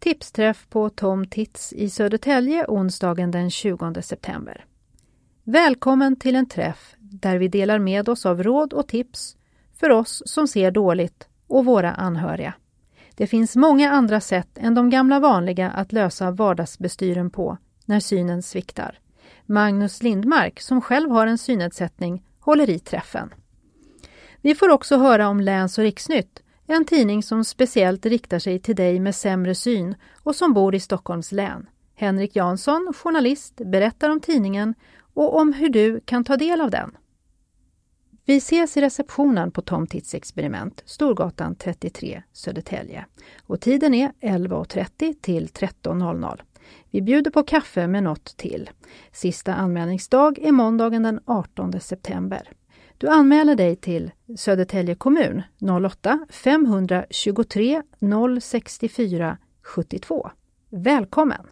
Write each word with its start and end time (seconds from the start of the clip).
Tipsträff 0.00 0.66
på 0.68 0.90
Tom 0.90 1.26
Tits 1.26 1.72
i 1.72 1.90
Södertälje 1.90 2.64
onsdagen 2.68 3.30
den 3.30 3.50
20 3.50 4.02
september. 4.02 4.64
Välkommen 5.44 6.16
till 6.16 6.36
en 6.36 6.48
träff 6.48 6.94
där 6.98 7.38
vi 7.38 7.48
delar 7.48 7.78
med 7.78 8.08
oss 8.08 8.26
av 8.26 8.42
råd 8.42 8.72
och 8.72 8.88
tips 8.88 9.36
för 9.80 9.90
oss 9.90 10.22
som 10.26 10.48
ser 10.48 10.70
dåligt 10.70 11.28
och 11.46 11.64
våra 11.64 11.92
anhöriga. 11.92 12.54
Det 13.14 13.26
finns 13.26 13.56
många 13.56 13.90
andra 13.90 14.20
sätt 14.20 14.58
än 14.58 14.74
de 14.74 14.90
gamla 14.90 15.20
vanliga 15.20 15.70
att 15.70 15.92
lösa 15.92 16.30
vardagsbestyren 16.30 17.30
på 17.30 17.58
när 17.84 18.00
synen 18.00 18.42
sviktar. 18.42 18.98
Magnus 19.46 20.02
Lindmark, 20.02 20.60
som 20.60 20.80
själv 20.80 21.10
har 21.10 21.26
en 21.26 21.38
synnedsättning, 21.38 22.22
håller 22.40 22.70
i 22.70 22.78
träffen. 22.78 23.34
Vi 24.40 24.54
får 24.54 24.68
också 24.68 24.96
höra 24.96 25.28
om 25.28 25.40
Läns 25.40 25.78
och 25.78 25.84
riksnytt, 25.84 26.42
en 26.76 26.84
tidning 26.84 27.22
som 27.22 27.44
speciellt 27.44 28.06
riktar 28.06 28.38
sig 28.38 28.58
till 28.58 28.76
dig 28.76 29.00
med 29.00 29.14
sämre 29.14 29.54
syn 29.54 29.94
och 30.22 30.36
som 30.36 30.52
bor 30.52 30.74
i 30.74 30.80
Stockholms 30.80 31.32
län. 31.32 31.68
Henrik 31.94 32.36
Jansson, 32.36 32.92
journalist, 32.96 33.60
berättar 33.64 34.10
om 34.10 34.20
tidningen 34.20 34.74
och 35.14 35.38
om 35.38 35.52
hur 35.52 35.68
du 35.68 36.00
kan 36.00 36.24
ta 36.24 36.36
del 36.36 36.60
av 36.60 36.70
den. 36.70 36.96
Vi 38.24 38.36
ses 38.36 38.76
i 38.76 38.80
receptionen 38.80 39.50
på 39.50 39.62
Tom 39.62 39.86
Tits 39.86 40.14
experiment, 40.14 40.82
Storgatan 40.86 41.54
33, 41.54 42.22
Södertälje. 42.32 43.06
Och 43.42 43.60
tiden 43.60 43.94
är 43.94 44.12
11.30 44.20 45.14
till 45.20 45.46
13.00. 45.46 46.40
Vi 46.90 47.02
bjuder 47.02 47.30
på 47.30 47.42
kaffe 47.42 47.86
med 47.86 48.02
något 48.02 48.36
till. 48.36 48.70
Sista 49.12 49.54
anmälningsdag 49.54 50.38
är 50.38 50.52
måndagen 50.52 51.02
den 51.02 51.20
18 51.24 51.80
september. 51.80 52.52
Du 52.98 53.08
anmäler 53.08 53.54
dig 53.54 53.76
till 53.76 54.10
Södertälje 54.36 54.94
kommun 54.94 55.42
08-523 55.60 58.40
064 58.40 59.38
72. 59.62 60.30
Välkommen! 60.70 61.46